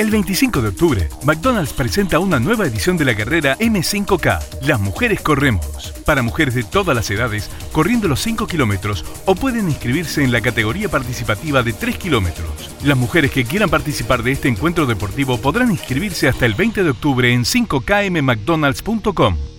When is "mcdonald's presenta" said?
1.24-2.18